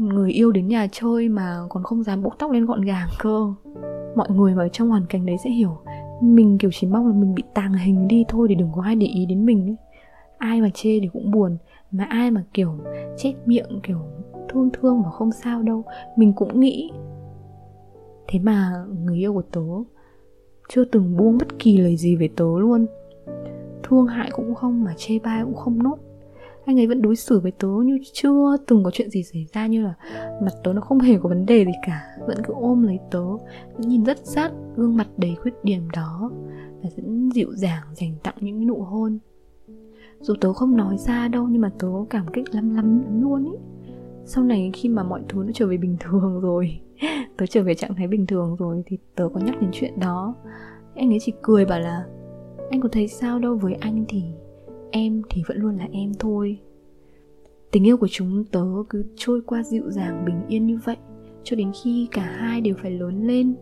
người 0.00 0.30
yêu 0.30 0.52
đến 0.52 0.68
nhà 0.68 0.86
chơi 0.92 1.28
mà 1.28 1.56
còn 1.68 1.82
không 1.82 2.02
dám 2.02 2.22
buộc 2.22 2.38
tóc 2.38 2.50
lên 2.50 2.66
gọn 2.66 2.80
gàng 2.80 3.08
cơ. 3.18 3.52
Mọi 4.16 4.30
người 4.30 4.54
mà 4.54 4.64
ở 4.64 4.68
trong 4.68 4.88
hoàn 4.88 5.06
cảnh 5.06 5.26
đấy 5.26 5.36
sẽ 5.44 5.50
hiểu, 5.50 5.78
mình 6.20 6.58
kiểu 6.58 6.70
chỉ 6.74 6.86
mong 6.86 7.06
là 7.06 7.12
mình 7.12 7.34
bị 7.34 7.42
tàng 7.54 7.72
hình 7.72 8.08
đi 8.08 8.24
thôi 8.28 8.48
để 8.48 8.54
đừng 8.54 8.70
có 8.74 8.82
ai 8.82 8.96
để 8.96 9.06
ý 9.06 9.26
đến 9.26 9.46
mình 9.46 9.66
ấy. 9.66 9.76
Ai 10.38 10.60
mà 10.60 10.70
chê 10.74 11.00
thì 11.00 11.08
cũng 11.12 11.30
buồn, 11.30 11.56
mà 11.90 12.04
ai 12.04 12.30
mà 12.30 12.44
kiểu 12.54 12.78
chết 13.16 13.34
miệng, 13.46 13.80
kiểu 13.82 13.98
thương 14.48 14.70
thương 14.72 15.02
mà 15.02 15.10
không 15.10 15.32
sao 15.32 15.62
đâu. 15.62 15.84
Mình 16.16 16.32
cũng 16.32 16.60
nghĩ. 16.60 16.90
Thế 18.28 18.38
mà 18.38 18.72
người 19.04 19.18
yêu 19.18 19.34
của 19.34 19.42
tớ 19.42 19.60
chưa 20.68 20.84
từng 20.84 21.16
buông 21.16 21.38
bất 21.38 21.58
kỳ 21.58 21.78
lời 21.78 21.96
gì 21.96 22.16
về 22.16 22.28
tớ 22.36 22.44
luôn. 22.58 22.86
Thương 23.82 24.06
hại 24.06 24.30
cũng 24.32 24.54
không 24.54 24.84
mà 24.84 24.94
chê 24.96 25.18
bai 25.18 25.44
cũng 25.44 25.54
không 25.54 25.82
nốt 25.82 25.96
anh 26.64 26.80
ấy 26.80 26.86
vẫn 26.86 27.02
đối 27.02 27.16
xử 27.16 27.40
với 27.40 27.52
tớ 27.52 27.68
như 27.84 27.98
chưa 28.12 28.56
từng 28.66 28.84
có 28.84 28.90
chuyện 28.90 29.10
gì 29.10 29.22
xảy 29.22 29.46
ra 29.52 29.66
như 29.66 29.82
là 29.82 29.94
mặt 30.42 30.52
tớ 30.64 30.72
nó 30.72 30.80
không 30.80 30.98
hề 30.98 31.18
có 31.22 31.28
vấn 31.28 31.46
đề 31.46 31.64
gì 31.64 31.72
cả. 31.86 32.06
Vẫn 32.26 32.36
cứ 32.44 32.54
ôm 32.54 32.82
lấy 32.82 32.98
tớ 33.10 33.24
vẫn 33.72 33.88
nhìn 33.88 34.04
rất 34.04 34.18
sát 34.26 34.52
gương 34.76 34.96
mặt 34.96 35.08
đầy 35.16 35.34
khuyết 35.34 35.54
điểm 35.62 35.88
đó 35.92 36.30
và 36.82 36.88
vẫn 36.96 37.30
dịu 37.34 37.52
dàng 37.54 37.82
dành 37.94 38.14
tặng 38.22 38.34
những 38.40 38.66
nụ 38.66 38.82
hôn. 38.82 39.18
Dù 40.20 40.34
tớ 40.40 40.52
không 40.52 40.76
nói 40.76 40.96
ra 40.98 41.28
đâu 41.28 41.46
nhưng 41.50 41.60
mà 41.60 41.70
tớ 41.78 41.88
cảm 42.10 42.26
kích 42.32 42.54
lắm 42.54 42.74
lắm, 42.74 43.02
lắm 43.04 43.22
luôn 43.22 43.44
ý. 43.44 43.52
Sau 44.24 44.44
này 44.44 44.70
khi 44.74 44.88
mà 44.88 45.02
mọi 45.02 45.22
thứ 45.28 45.42
nó 45.46 45.52
trở 45.54 45.66
về 45.66 45.76
bình 45.76 45.96
thường 46.00 46.40
rồi 46.40 46.80
tớ 47.36 47.46
trở 47.46 47.62
về 47.62 47.74
trạng 47.74 47.94
thái 47.94 48.08
bình 48.08 48.26
thường 48.26 48.56
rồi 48.58 48.82
thì 48.86 48.98
tớ 49.14 49.28
có 49.34 49.40
nhắc 49.40 49.60
đến 49.60 49.70
chuyện 49.72 50.00
đó. 50.00 50.34
Anh 50.94 51.12
ấy 51.12 51.18
chỉ 51.20 51.32
cười 51.42 51.64
bảo 51.64 51.80
là 51.80 52.06
anh 52.70 52.80
có 52.80 52.88
thấy 52.92 53.08
sao 53.08 53.38
đâu 53.38 53.56
với 53.56 53.74
anh 53.74 54.04
thì 54.08 54.22
em 54.90 55.22
thì 55.30 55.42
vẫn 55.46 55.56
luôn 55.56 55.76
là 55.76 55.88
em 55.92 56.12
thôi. 56.18 56.60
Tình 57.70 57.86
yêu 57.86 57.96
của 57.96 58.08
chúng 58.10 58.44
tớ 58.44 58.64
cứ 58.88 59.04
trôi 59.16 59.40
qua 59.46 59.62
dịu 59.62 59.90
dàng, 59.90 60.24
bình 60.24 60.42
yên 60.48 60.66
như 60.66 60.78
vậy, 60.84 60.96
cho 61.42 61.56
đến 61.56 61.72
khi 61.82 62.08
cả 62.10 62.22
hai 62.22 62.60
đều 62.60 62.74
phải 62.82 62.90
lớn 62.90 63.26
lên, 63.26 63.54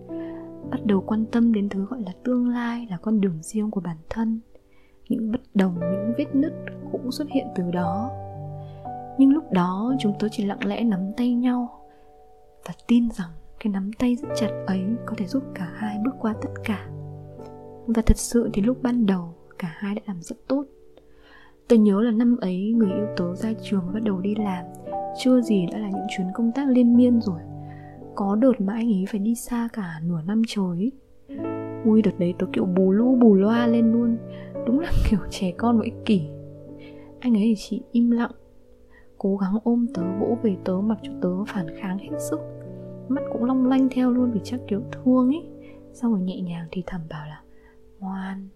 bắt 0.71 0.87
đầu 0.87 1.01
quan 1.01 1.25
tâm 1.33 1.53
đến 1.53 1.69
thứ 1.69 1.85
gọi 1.85 2.01
là 2.01 2.13
tương 2.25 2.49
lai, 2.49 2.87
là 2.91 2.97
con 2.97 3.21
đường 3.21 3.39
riêng 3.43 3.71
của 3.71 3.81
bản 3.81 3.97
thân. 4.11 4.41
Những 5.09 5.33
bất 5.33 5.41
đồng, 5.55 5.75
những 5.75 6.13
vết 6.19 6.35
nứt 6.35 6.53
cũng 6.93 7.13
xuất 7.13 7.29
hiện 7.31 7.47
từ 7.55 7.71
đó. 7.71 8.11
Nhưng 9.19 9.33
lúc 9.33 9.53
đó, 9.53 9.95
chúng 9.99 10.13
tớ 10.19 10.29
chỉ 10.31 10.45
lặng 10.45 10.67
lẽ 10.67 10.85
nắm 10.85 11.01
tay 11.17 11.35
nhau 11.35 11.81
và 12.67 12.75
tin 12.87 13.09
rằng 13.11 13.31
cái 13.61 13.73
nắm 13.73 13.91
tay 13.99 14.17
rất 14.17 14.29
chặt 14.37 14.51
ấy 14.67 14.85
có 15.07 15.15
thể 15.17 15.27
giúp 15.27 15.43
cả 15.55 15.73
hai 15.75 15.99
bước 16.05 16.15
qua 16.21 16.35
tất 16.43 16.51
cả. 16.65 16.89
Và 17.87 18.03
thật 18.03 18.17
sự 18.17 18.51
thì 18.53 18.63
lúc 18.63 18.83
ban 18.83 19.07
đầu, 19.07 19.35
cả 19.59 19.75
hai 19.77 19.95
đã 19.95 20.03
làm 20.07 20.23
rất 20.23 20.37
tốt 20.49 20.65
tôi 21.69 21.79
nhớ 21.79 22.01
là 22.01 22.11
năm 22.11 22.37
ấy 22.41 22.73
người 22.77 22.91
yêu 22.91 23.07
tớ 23.17 23.35
ra 23.35 23.53
trường 23.63 23.83
bắt 23.95 24.03
đầu 24.03 24.21
đi 24.21 24.35
làm. 24.35 24.65
Chưa 25.19 25.41
gì 25.41 25.67
đã 25.73 25.79
là 25.79 25.89
những 25.89 26.07
chuyến 26.17 26.27
công 26.35 26.53
tác 26.53 26.69
liên 26.69 26.97
miên 26.97 27.21
rồi. 27.21 27.41
Có 28.15 28.35
đợt 28.35 28.61
mà 28.61 28.73
anh 28.73 28.89
ấy 28.89 29.05
phải 29.09 29.21
đi 29.21 29.35
xa 29.35 29.69
cả 29.73 30.01
nửa 30.03 30.23
năm 30.27 30.43
trời 30.49 30.91
ui, 31.85 32.03
đợt 32.03 32.19
đấy 32.19 32.35
tớ 32.39 32.47
kiểu 32.53 32.65
bù 32.65 32.93
lu, 32.93 33.17
bù 33.17 33.35
loa 33.35 33.67
lên 33.67 33.93
luôn. 33.93 34.17
Đúng 34.67 34.81
là 34.81 34.91
kiểu 35.11 35.21
trẻ 35.31 35.53
con 35.57 35.79
với 35.79 35.93
kỷ. 36.05 36.29
Anh 37.21 37.35
ấy 37.37 37.43
thì 37.43 37.55
chỉ 37.59 37.83
im 37.93 38.11
lặng, 38.11 38.31
cố 39.19 39.37
gắng 39.37 39.55
ôm 39.65 39.87
tớ, 39.95 40.03
vỗ 40.21 40.39
về 40.43 40.57
tớ, 40.65 40.81
mặc 40.81 40.99
cho 41.03 41.13
tớ 41.23 41.45
phản 41.49 41.67
kháng 41.81 41.99
hết 41.99 42.19
sức. 42.31 42.41
Mắt 43.09 43.23
cũng 43.33 43.45
long 43.45 43.67
lanh 43.67 43.89
theo 43.91 44.11
luôn 44.11 44.31
vì 44.31 44.41
chắc 44.45 44.61
kiểu 44.69 44.83
thương 44.93 45.29
ấy. 45.29 45.49
Xong 45.93 46.13
rồi 46.13 46.21
nhẹ 46.21 46.41
nhàng 46.41 46.69
thì 46.73 46.83
thầm 46.87 47.01
bảo 47.11 47.27
là, 47.27 47.43
ngoan, 48.01 48.49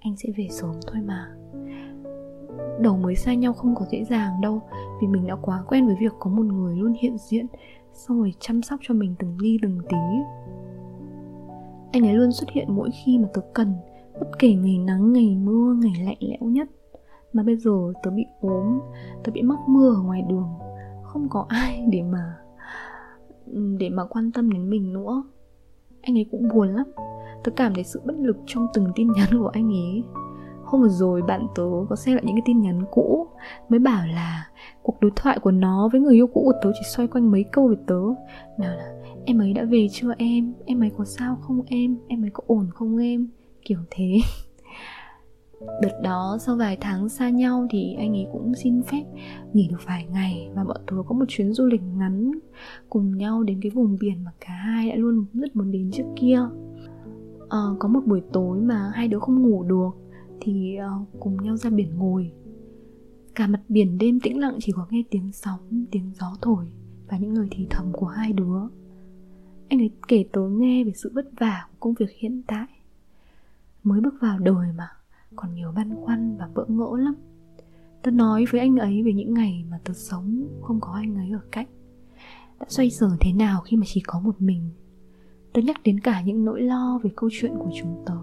anh 0.00 0.16
sẽ 0.16 0.28
về 0.36 0.48
sớm 0.50 0.74
thôi 0.86 1.02
mà 1.06 1.34
đầu 2.80 2.96
mới 2.96 3.16
xa 3.16 3.34
nhau 3.34 3.52
không 3.52 3.74
có 3.74 3.86
dễ 3.90 4.04
dàng 4.04 4.40
đâu, 4.40 4.60
vì 5.00 5.06
mình 5.06 5.26
đã 5.26 5.36
quá 5.42 5.64
quen 5.68 5.86
với 5.86 5.96
việc 6.00 6.12
có 6.18 6.30
một 6.30 6.42
người 6.42 6.76
luôn 6.76 6.94
hiện 7.00 7.16
diện, 7.18 7.46
xong 7.92 8.18
rồi 8.18 8.34
chăm 8.38 8.62
sóc 8.62 8.80
cho 8.82 8.94
mình 8.94 9.14
từng 9.18 9.36
ly 9.40 9.58
từng 9.62 9.78
tí. 9.88 9.96
Anh 11.92 12.06
ấy 12.06 12.14
luôn 12.14 12.32
xuất 12.32 12.50
hiện 12.50 12.66
mỗi 12.76 12.90
khi 13.04 13.18
mà 13.18 13.28
tớ 13.34 13.40
cần, 13.54 13.74
bất 14.20 14.28
kể 14.38 14.54
ngày 14.54 14.78
nắng, 14.78 15.12
ngày 15.12 15.36
mưa, 15.36 15.74
ngày 15.74 15.92
lạnh 16.04 16.18
lẽo 16.20 16.50
nhất. 16.50 16.68
Mà 17.32 17.42
bây 17.42 17.56
giờ 17.56 17.92
tớ 18.02 18.10
bị 18.10 18.24
ốm, 18.40 18.80
tớ 19.24 19.32
bị 19.32 19.42
mắc 19.42 19.58
mưa 19.68 19.94
ở 19.94 20.02
ngoài 20.02 20.22
đường, 20.28 20.48
không 21.02 21.28
có 21.30 21.46
ai 21.48 21.86
để 21.90 22.02
mà 22.02 22.36
để 23.78 23.90
mà 23.90 24.04
quan 24.04 24.32
tâm 24.32 24.50
đến 24.50 24.70
mình 24.70 24.92
nữa. 24.92 25.24
Anh 26.02 26.18
ấy 26.18 26.26
cũng 26.30 26.48
buồn 26.54 26.68
lắm, 26.68 26.86
tớ 27.44 27.52
cảm 27.56 27.74
thấy 27.74 27.84
sự 27.84 28.00
bất 28.04 28.14
lực 28.18 28.36
trong 28.46 28.66
từng 28.74 28.86
tin 28.94 29.12
nhắn 29.12 29.28
của 29.38 29.48
anh 29.48 29.68
ấy 29.68 30.02
hôm 30.70 30.82
vừa 30.82 30.88
rồi 30.88 31.22
bạn 31.22 31.46
tớ 31.54 31.62
có 31.88 31.96
xem 31.96 32.14
lại 32.14 32.24
những 32.26 32.36
cái 32.36 32.42
tin 32.44 32.60
nhắn 32.60 32.84
cũ 32.90 33.26
mới 33.68 33.78
bảo 33.78 34.06
là 34.06 34.48
cuộc 34.82 35.00
đối 35.00 35.10
thoại 35.16 35.38
của 35.38 35.50
nó 35.50 35.88
với 35.92 36.00
người 36.00 36.14
yêu 36.14 36.26
cũ 36.26 36.42
của 36.44 36.58
tớ 36.62 36.72
chỉ 36.74 36.84
xoay 36.94 37.08
quanh 37.08 37.30
mấy 37.30 37.44
câu 37.52 37.68
về 37.68 37.76
tớ. 37.86 38.00
Nào 38.58 38.76
là 38.76 38.92
em 39.24 39.38
ấy 39.38 39.52
đã 39.52 39.64
về 39.64 39.88
chưa 39.92 40.14
em? 40.18 40.52
Em 40.66 40.82
ấy 40.82 40.90
có 40.98 41.04
sao 41.04 41.36
không 41.40 41.62
em? 41.66 41.96
Em 42.08 42.24
ấy 42.24 42.30
có 42.32 42.42
ổn 42.46 42.70
không 42.74 42.98
em? 42.98 43.28
Kiểu 43.64 43.78
thế. 43.90 44.18
Đợt 45.82 46.00
đó 46.02 46.38
sau 46.40 46.56
vài 46.56 46.78
tháng 46.80 47.08
xa 47.08 47.30
nhau 47.30 47.66
thì 47.70 47.94
anh 47.98 48.16
ấy 48.16 48.26
cũng 48.32 48.54
xin 48.54 48.82
phép 48.82 49.04
nghỉ 49.52 49.68
được 49.68 49.80
vài 49.86 50.06
ngày 50.12 50.50
và 50.54 50.64
bọn 50.64 50.76
tớ 50.86 50.96
có 51.06 51.14
một 51.14 51.24
chuyến 51.28 51.52
du 51.52 51.66
lịch 51.66 51.82
ngắn 51.96 52.30
cùng 52.88 53.16
nhau 53.18 53.42
đến 53.42 53.60
cái 53.62 53.70
vùng 53.70 53.96
biển 54.00 54.24
mà 54.24 54.30
cả 54.40 54.52
hai 54.52 54.90
đã 54.90 54.96
luôn 54.96 55.26
rất 55.32 55.56
muốn 55.56 55.70
đến 55.70 55.90
trước 55.92 56.04
kia. 56.16 56.40
À, 57.48 57.58
có 57.78 57.88
một 57.88 58.00
buổi 58.06 58.22
tối 58.32 58.60
mà 58.60 58.90
hai 58.94 59.08
đứa 59.08 59.18
không 59.18 59.42
ngủ 59.42 59.62
được 59.62 59.90
thì 60.40 60.78
uh, 61.02 61.08
cùng 61.20 61.42
nhau 61.42 61.56
ra 61.56 61.70
biển 61.70 61.98
ngồi. 61.98 62.32
Cả 63.34 63.46
mặt 63.46 63.60
biển 63.68 63.98
đêm 63.98 64.20
tĩnh 64.20 64.40
lặng 64.40 64.58
chỉ 64.60 64.72
có 64.72 64.86
nghe 64.90 65.02
tiếng 65.10 65.32
sóng, 65.32 65.84
tiếng 65.90 66.12
gió 66.20 66.36
thổi 66.42 66.66
và 67.08 67.18
những 67.18 67.32
lời 67.32 67.48
thì 67.50 67.66
thầm 67.70 67.92
của 67.92 68.06
hai 68.06 68.32
đứa. 68.32 68.60
Anh 69.68 69.80
ấy 69.80 69.90
kể 70.08 70.24
tớ 70.32 70.40
nghe 70.48 70.84
về 70.84 70.92
sự 70.94 71.12
vất 71.14 71.30
vả 71.40 71.66
của 71.70 71.76
công 71.80 71.94
việc 71.94 72.10
hiện 72.18 72.42
tại. 72.46 72.66
Mới 73.82 74.00
bước 74.00 74.14
vào 74.20 74.38
đời 74.38 74.72
mà 74.76 74.88
còn 75.36 75.54
nhiều 75.54 75.72
băn 75.72 75.94
khoăn 75.94 76.36
và 76.36 76.48
bỡ 76.54 76.64
ngỡ 76.68 76.96
lắm 76.98 77.14
tớ 78.02 78.10
nói 78.10 78.44
với 78.50 78.60
anh 78.60 78.76
ấy 78.76 79.02
về 79.02 79.12
những 79.12 79.34
ngày 79.34 79.64
mà 79.70 79.78
tớ 79.84 79.92
sống 79.92 80.48
không 80.62 80.80
có 80.80 80.92
anh 80.92 81.16
ấy 81.16 81.30
ở 81.30 81.40
cạnh 81.52 81.66
đã 82.60 82.66
xoay 82.68 82.90
sở 82.90 83.10
thế 83.20 83.32
nào 83.32 83.60
khi 83.60 83.76
mà 83.76 83.84
chỉ 83.86 84.00
có 84.06 84.20
một 84.20 84.40
mình 84.42 84.70
tớ 85.52 85.62
nhắc 85.62 85.80
đến 85.84 86.00
cả 86.00 86.22
những 86.22 86.44
nỗi 86.44 86.60
lo 86.60 87.00
về 87.02 87.10
câu 87.16 87.30
chuyện 87.32 87.52
của 87.58 87.70
chúng 87.80 88.02
tớ 88.06 88.14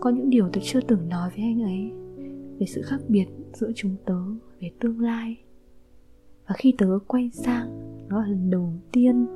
có 0.00 0.10
những 0.10 0.30
điều 0.30 0.48
tớ 0.52 0.60
chưa 0.64 0.80
từng 0.80 1.08
nói 1.08 1.30
với 1.30 1.40
anh 1.44 1.62
ấy 1.62 1.92
về 2.60 2.66
sự 2.66 2.82
khác 2.82 3.00
biệt 3.08 3.26
giữa 3.52 3.70
chúng 3.74 3.96
tớ 4.04 4.20
về 4.60 4.70
tương 4.80 5.00
lai. 5.00 5.36
Và 6.48 6.54
khi 6.58 6.74
tớ 6.78 6.98
quay 7.06 7.30
sang, 7.32 7.98
đó 8.08 8.20
là 8.20 8.26
lần 8.26 8.50
đầu 8.50 8.72
tiên 8.92 9.26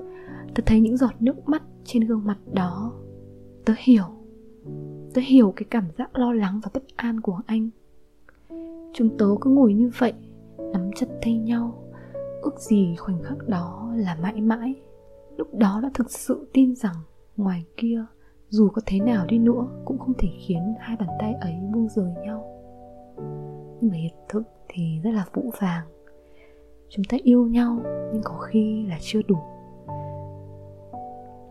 tớ 0.55 0.63
thấy 0.67 0.81
những 0.81 0.97
giọt 0.97 1.15
nước 1.21 1.49
mắt 1.49 1.63
trên 1.85 2.05
gương 2.05 2.25
mặt 2.25 2.39
đó. 2.53 2.93
Tớ 3.65 3.75
hiểu 3.79 4.05
Tớ 5.15 5.23
hiểu 5.25 5.53
cái 5.57 5.67
cảm 5.71 5.85
giác 5.99 6.19
lo 6.19 6.33
lắng 6.33 6.61
và 6.63 6.71
bất 6.75 6.83
an 6.97 7.21
của 7.21 7.41
anh. 7.47 7.71
Chúng 8.95 9.19
tớ 9.19 9.27
cứ 9.41 9.51
ngồi 9.51 9.75
như 9.75 9.91
vậy, 9.99 10.13
Nắm 10.73 10.91
chặt 10.97 11.07
tay 11.23 11.39
nhau. 11.39 11.85
Ước 12.43 12.61
gì 12.61 12.97
khoảnh 12.97 13.23
khắc 13.23 13.49
đó 13.49 13.93
là 13.97 14.19
mãi 14.23 14.41
mãi. 14.41 14.75
Lúc 15.37 15.55
đó 15.55 15.81
đã 15.83 15.91
thực 15.95 16.11
sự 16.11 16.47
tin 16.53 16.75
rằng 16.75 16.95
Ngoài 17.37 17.65
kia 17.77 18.05
dù 18.53 18.69
có 18.69 18.83
thế 18.87 19.01
nào 19.01 19.27
đi 19.27 19.39
nữa, 19.39 19.67
Cũng 19.85 19.99
không 19.99 20.15
thể 20.19 20.29
khiến 20.47 20.75
hai 20.79 20.97
bàn 20.97 21.09
tay 21.19 21.35
ấy 21.35 21.55
buông 21.73 21.89
rời 21.89 22.13
nhau. 22.25 22.45
Nhưng 23.81 23.91
mà 23.91 23.97
hiện 23.97 24.15
thực 24.29 24.43
thì 24.69 25.01
rất 25.05 25.11
là 25.11 25.27
vũ 25.33 25.51
vàng. 25.61 25.87
Chúng 26.89 27.05
ta 27.05 27.17
yêu 27.23 27.47
nhau, 27.47 27.79
Nhưng 28.13 28.23
có 28.25 28.39
khi 28.39 28.87
là 28.87 28.99
chưa 29.01 29.21
đủ. 29.29 29.37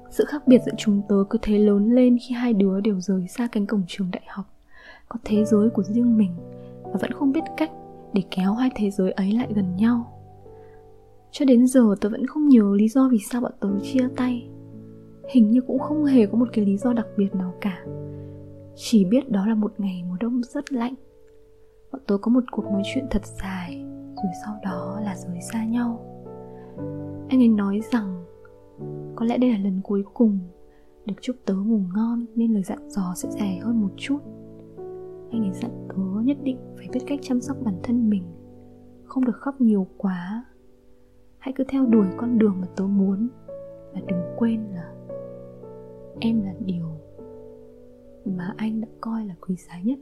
Sự 0.10 0.26
khác 0.28 0.48
biệt 0.48 0.62
giữa 0.66 0.72
chúng 0.78 1.02
tớ 1.10 1.16
cứ 1.30 1.40
thế 1.42 1.58
lớn 1.58 1.92
lên 1.92 2.18
khi 2.22 2.36
hai 2.36 2.54
đứa 2.54 2.82
đều 2.82 3.00
rời 3.00 3.28
xa 3.28 3.48
cánh 3.52 3.66
cổng 3.66 3.84
trường 3.88 4.12
đại 4.12 4.24
học, 4.28 4.46
Có 5.10 5.20
thế 5.24 5.46
giới 5.46 5.70
của 5.70 5.84
riêng 5.84 6.18
mình, 6.18 6.32
Và 6.84 7.00
vẫn 7.02 7.12
không 7.12 7.32
biết 7.32 7.44
cách 7.58 7.72
để 8.14 8.24
kéo 8.32 8.54
hai 8.54 8.70
thế 8.76 8.92
giới 8.92 9.12
ấy 9.12 9.32
lại 9.32 9.48
gần 9.56 9.76
nhau. 9.76 10.20
Cho 11.32 11.46
đến 11.46 11.68
giờ 11.68 11.96
tớ 12.02 12.10
vẫn 12.10 12.28
không 12.28 12.48
nhớ 12.48 12.76
lý 12.76 12.88
do 12.88 13.10
vì 13.12 13.20
sao 13.32 13.42
bọn 13.42 13.52
tớ 13.60 13.70
chia 13.84 14.08
tay. 14.16 14.48
Hình 15.32 15.52
như 15.52 15.62
cũng 15.62 15.80
không 15.80 16.06
hề 16.06 16.26
có 16.26 16.38
một 16.38 16.48
cái 16.54 16.66
lý 16.66 16.78
do 16.78 16.94
đặc 16.94 17.08
biệt 17.18 17.36
nào 17.36 17.54
cả. 17.62 17.86
Chỉ 18.76 19.06
biết 19.06 19.32
đó 19.32 19.46
là 19.48 19.56
một 19.56 19.74
ngày 19.78 20.04
mùa 20.10 20.16
đông 20.20 20.42
rất 20.44 20.74
lạnh. 20.74 20.94
Bọn 21.92 22.02
tôi 22.08 22.18
có 22.18 22.32
một 22.32 22.44
cuộc 22.52 22.66
nói 22.66 22.82
chuyện 22.94 23.06
thật 23.10 23.26
dài, 23.26 23.86
Rồi 24.16 24.32
sau 24.46 24.60
đó 24.64 25.00
là 25.04 25.16
rời 25.16 25.42
xa 25.42 25.66
nhau. 25.66 26.06
Anh 27.30 27.42
ấy 27.42 27.48
nói 27.48 27.82
rằng, 27.92 28.24
có 29.16 29.26
lẽ 29.26 29.38
đây 29.38 29.52
là 29.52 29.58
lần 29.58 29.82
cuối 29.84 30.04
cùng 30.14 30.40
được 31.06 31.16
chúc 31.22 31.36
tớ 31.46 31.54
ngủ 31.54 31.82
ngon 31.96 32.26
nên 32.36 32.54
lời 32.54 32.64
dặn 32.64 32.90
dò 32.90 33.14
sẽ 33.16 33.30
dài 33.30 33.58
hơn 33.58 33.82
một 33.82 33.92
chút. 33.98 34.20
Anh 35.32 35.42
ấy 35.42 35.52
dặn 35.54 35.88
tớ 35.90 36.22
nhất 36.24 36.38
định 36.44 36.58
phải 36.78 36.88
biết 36.94 37.00
cách 37.08 37.20
chăm 37.22 37.42
sóc 37.42 37.58
bản 37.64 37.76
thân 37.84 38.10
mình, 38.10 38.24
không 39.04 39.26
được 39.26 39.36
khóc 39.36 39.62
nhiều 39.62 39.88
quá. 39.98 40.46
Hãy 41.38 41.54
cứ 41.58 41.64
theo 41.68 41.86
đuổi 41.86 42.08
con 42.18 42.38
đường 42.38 42.56
mà 42.62 42.68
tớ 42.76 42.84
muốn 42.84 43.28
và 43.94 44.02
đừng 44.08 44.22
quên 44.38 44.64
là 44.74 44.94
em 46.22 46.44
là 46.44 46.54
điều 46.66 46.86
mà 48.26 48.54
anh 48.58 48.82
đã 48.82 48.88
coi 49.02 49.26
là 49.26 49.36
quý 49.42 49.56
giá 49.56 49.80
nhất. 49.84 50.00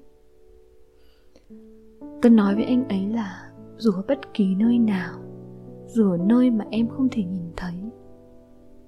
Tôi 2.21 2.31
nói 2.31 2.55
với 2.55 2.63
anh 2.63 2.87
ấy 2.87 3.07
là 3.07 3.51
dù 3.77 3.91
ở 3.91 4.03
bất 4.07 4.33
kỳ 4.33 4.55
nơi 4.55 4.79
nào, 4.79 5.19
dù 5.85 6.11
ở 6.11 6.17
nơi 6.17 6.51
mà 6.51 6.65
em 6.71 6.87
không 6.87 7.07
thể 7.11 7.23
nhìn 7.23 7.51
thấy, 7.57 7.75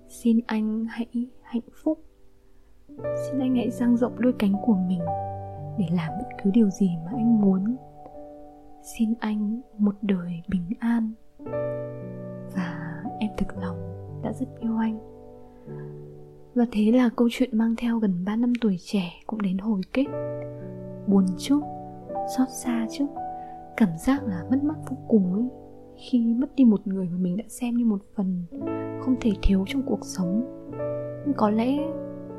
xin 0.08 0.40
anh 0.48 0.86
hãy 0.90 1.28
hạnh 1.42 1.70
phúc. 1.84 2.00
Xin 2.98 3.40
anh 3.40 3.56
hãy 3.56 3.70
dang 3.70 3.98
rộng 3.98 4.22
đôi 4.22 4.34
cánh 4.40 4.54
của 4.66 4.76
mình 4.88 5.02
để 5.80 5.86
làm 5.96 6.10
bất 6.20 6.28
cứ 6.44 6.52
điều 6.54 6.70
gì 6.70 6.90
mà 7.06 7.12
anh 7.16 7.42
muốn. 7.42 7.76
Xin 8.98 9.14
anh 9.20 9.62
một 9.78 9.96
đời 10.02 10.42
bình 10.48 10.66
an. 10.80 11.12
Và 12.56 13.04
em 13.20 13.32
thực 13.38 13.58
lòng 13.58 13.78
đã 14.24 14.34
rất 14.34 14.48
yêu 14.60 14.78
anh 14.78 15.00
và 16.56 16.66
thế 16.72 16.92
là 16.92 17.10
câu 17.16 17.28
chuyện 17.32 17.58
mang 17.58 17.76
theo 17.78 18.00
gần 18.00 18.26
3 18.26 18.36
năm 18.36 18.54
tuổi 18.62 18.78
trẻ 18.80 19.12
cũng 19.28 19.42
đến 19.42 19.58
hồi 19.58 19.82
kết. 19.94 20.06
Buồn 21.08 21.26
chút, 21.38 21.62
xót 22.38 22.48
xa 22.50 22.88
chút 22.92 23.08
Cảm 23.78 23.90
giác 23.98 24.24
là 24.24 24.46
mất 24.52 24.64
mát 24.64 24.76
vô 24.90 24.98
cùng 25.08 25.34
ấy. 25.34 25.44
Khi 25.98 26.34
mất 26.34 26.56
đi 26.56 26.66
một 26.66 26.88
người 26.88 27.10
mà 27.12 27.18
mình 27.18 27.38
đã 27.38 27.44
xem 27.48 27.78
như 27.78 27.86
một 27.86 28.02
phần 28.16 28.44
không 29.02 29.16
thể 29.22 29.32
thiếu 29.42 29.66
trong 29.68 29.82
cuộc 29.86 30.06
sống 30.06 30.62
nhưng 31.26 31.34
có 31.38 31.50
lẽ 31.50 31.78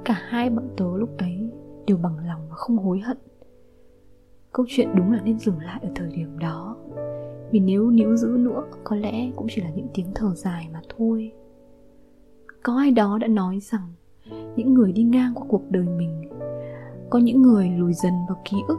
cả 0.05 0.15
hai 0.29 0.51
bọn 0.51 0.69
tớ 0.77 0.97
lúc 0.97 1.19
ấy 1.19 1.51
đều 1.87 1.97
bằng 1.97 2.27
lòng 2.27 2.41
và 2.49 2.57
không 2.57 2.79
hối 2.79 3.01
hận. 3.01 3.19
Câu 4.53 4.67
chuyện 4.69 4.89
đúng 4.97 5.13
là 5.13 5.21
nên 5.25 5.39
dừng 5.39 5.59
lại 5.59 5.81
ở 5.83 5.89
thời 5.95 6.11
điểm 6.11 6.39
đó. 6.39 6.77
Vì 7.51 7.61
nếu 7.61 7.91
níu 7.91 8.17
giữ 8.17 8.29
nữa 8.29 8.65
có 8.85 8.97
lẽ 8.97 9.31
cũng 9.37 9.47
chỉ 9.51 9.63
là 9.63 9.71
những 9.71 9.87
tiếng 9.95 10.07
thở 10.15 10.35
dài 10.35 10.69
mà 10.73 10.81
thôi. 10.97 11.33
Có 12.63 12.77
ai 12.77 12.91
đó 12.91 13.19
đã 13.19 13.29
nói 13.29 13.59
rằng 13.61 13.93
những 14.57 14.75
người 14.75 14.93
đi 14.93 15.03
ngang 15.03 15.35
qua 15.35 15.45
cuộc 15.49 15.63
đời 15.71 15.87
mình. 15.89 16.29
Có 17.11 17.19
những 17.19 17.43
người 17.43 17.71
lùi 17.71 17.93
dần 17.95 18.13
vào 18.29 18.43
ký 18.45 18.57
ức, 18.69 18.79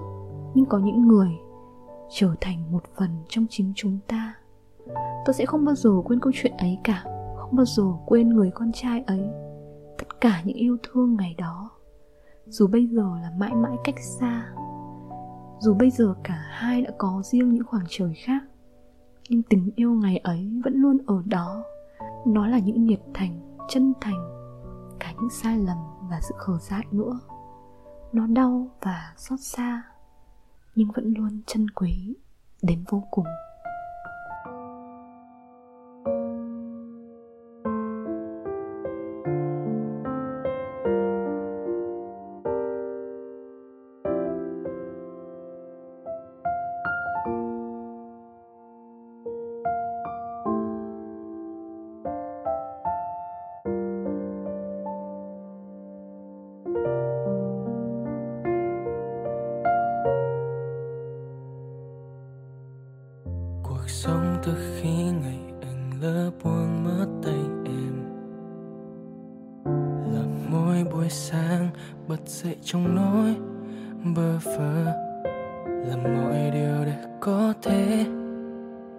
nhưng 0.53 0.65
có 0.65 0.79
những 0.79 1.07
người 1.07 1.29
trở 2.09 2.35
thành 2.41 2.71
một 2.71 2.83
phần 2.95 3.09
trong 3.29 3.45
chính 3.49 3.73
chúng 3.75 3.99
ta. 4.07 4.35
Tôi 5.25 5.33
sẽ 5.33 5.45
không 5.45 5.65
bao 5.65 5.75
giờ 5.75 5.91
quên 6.05 6.19
câu 6.19 6.33
chuyện 6.35 6.53
ấy 6.57 6.79
cả, 6.83 7.03
không 7.37 7.55
bao 7.55 7.65
giờ 7.65 7.83
quên 8.05 8.29
người 8.29 8.51
con 8.51 8.71
trai 8.71 9.03
ấy, 9.07 9.29
tất 9.97 10.21
cả 10.21 10.41
những 10.43 10.57
yêu 10.57 10.77
thương 10.83 11.15
ngày 11.15 11.35
đó. 11.37 11.71
Dù 12.45 12.67
bây 12.67 12.87
giờ 12.87 13.03
là 13.21 13.31
mãi 13.37 13.55
mãi 13.55 13.75
cách 13.83 13.99
xa, 13.99 14.53
dù 15.59 15.73
bây 15.73 15.89
giờ 15.89 16.15
cả 16.23 16.43
hai 16.49 16.81
đã 16.81 16.91
có 16.97 17.21
riêng 17.25 17.53
những 17.53 17.63
khoảng 17.63 17.85
trời 17.89 18.13
khác, 18.13 18.43
nhưng 19.29 19.43
tình 19.43 19.71
yêu 19.75 19.93
ngày 19.93 20.17
ấy 20.17 20.61
vẫn 20.63 20.73
luôn 20.73 20.97
ở 21.05 21.23
đó. 21.25 21.63
Nó 22.25 22.47
là 22.47 22.59
những 22.59 22.83
nhiệt 22.83 23.01
thành, 23.13 23.57
chân 23.69 23.93
thành 24.01 24.42
cả 25.03 25.11
những 25.11 25.29
sai 25.29 25.57
lầm 25.57 25.77
và 26.09 26.21
sự 26.21 26.35
khờ 26.37 26.57
dại 26.57 26.85
nữa. 26.91 27.19
Nó 28.13 28.27
đau 28.27 28.67
và 28.81 29.13
xót 29.17 29.39
xa, 29.39 29.83
nhưng 30.75 30.91
vẫn 30.91 31.13
luôn 31.17 31.41
chân 31.47 31.69
quý, 31.69 32.15
đến 32.61 32.83
vô 32.89 33.03
cùng. 33.11 33.25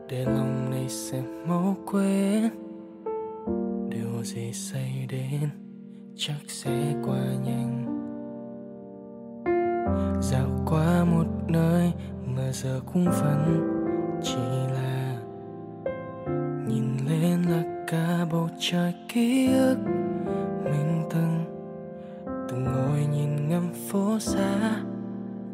Để 0.09 0.25
lòng 0.25 0.71
này 0.71 0.89
sẽ 0.89 1.23
mau 1.47 1.77
quên. 1.87 2.51
Điều 3.89 4.23
gì 4.23 4.53
xảy 4.53 5.07
đến 5.11 5.51
chắc 6.17 6.41
sẽ 6.49 6.95
qua 7.05 7.25
nhanh. 7.45 7.85
Dạo 10.23 10.49
qua 10.67 11.05
một 11.05 11.27
nơi 11.49 11.93
mà 12.37 12.53
giờ 12.53 12.81
cũng 12.93 13.05
vẫn 13.05 13.71
chỉ 14.23 14.41
là 14.75 15.21
nhìn 16.69 16.85
lên 17.09 17.43
là 17.43 17.85
cả 17.87 18.27
bầu 18.33 18.49
trời 18.59 18.95
ký 19.09 19.53
ức 19.55 19.79
mình 20.65 21.03
từng. 21.11 21.45
Từng 22.49 22.65
ngồi 22.65 23.07
nhìn 23.13 23.49
ngắm 23.49 23.73
phố 23.89 24.19
xa 24.19 24.77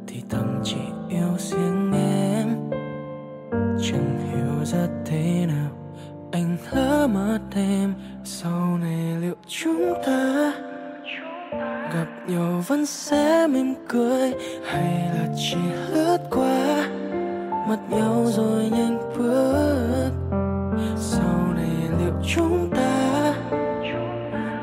thì 0.06 0.22
tâm 0.28 0.60
chỉ 0.64 0.99
ra 4.72 4.86
thế 5.04 5.46
nào? 5.46 5.70
Anh 6.32 6.56
lỡ 6.70 7.06
mất 7.06 7.38
em 7.54 7.94
sau 8.24 8.78
này 8.80 9.16
liệu 9.20 9.34
chúng 9.46 9.94
ta 10.06 10.52
gặp 11.94 12.06
nhau 12.26 12.62
vẫn 12.66 12.86
sẽ 12.86 13.46
mỉm 13.46 13.74
cười 13.88 14.32
hay 14.64 15.10
là 15.14 15.26
chỉ 15.36 15.56
lướt 15.92 16.18
qua? 16.30 16.88
Mất 17.68 17.78
nhau 17.90 18.24
rồi 18.26 18.70
nhanh 18.70 18.98
bước. 19.18 20.10
Sau 20.96 21.52
này 21.54 21.90
liệu 21.98 22.14
chúng 22.34 22.70
ta 22.76 23.34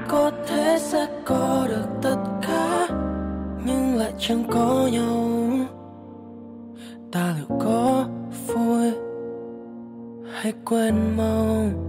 có 0.07 0.31
thể 0.47 0.77
sẽ 0.79 1.07
có 1.25 1.65
được 1.69 1.87
tất 2.01 2.17
cả, 2.47 2.87
nhưng 3.65 3.95
lại 3.95 4.13
chẳng 4.19 4.43
có 4.51 4.89
nhau 4.91 5.26
hay 10.69 10.91
quên 10.91 11.87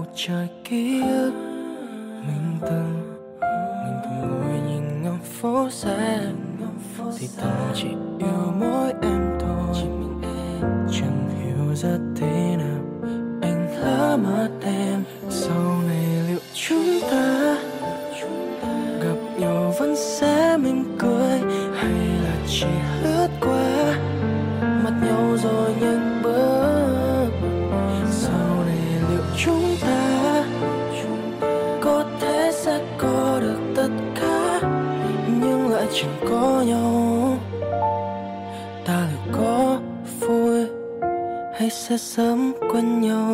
bầu 0.00 0.12
trời 0.14 0.48
ký 0.64 1.00
ức. 1.00 1.32
Mình 2.26 2.58
từng 2.60 3.16
mình 3.40 4.00
từng 4.04 4.30
ngồi 4.30 4.60
nhìn 4.68 5.02
ngắm 5.02 5.18
phố 5.22 5.70
xa 5.70 6.20
thì 7.18 7.28
thầm 7.38 7.52
chỉ 7.74 7.88
yêu 8.18 8.52
mỗi 8.60 8.92
em 9.02 9.38
thôi. 9.40 9.74
Chẳng 10.92 11.28
hiểu 11.40 11.74
ra 11.74 11.98
thế 12.16 12.49
nhau. 36.62 37.38
Ta 38.86 39.08
liệu 39.10 39.34
có 39.38 39.78
vui 40.20 40.66
hay 41.58 41.70
sẽ 41.70 41.96
sớm 41.96 42.52
quên 42.72 43.00
nhau. 43.00 43.29